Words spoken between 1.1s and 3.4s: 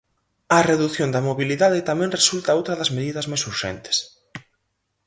da mobilidade tamén resulta outra das medidas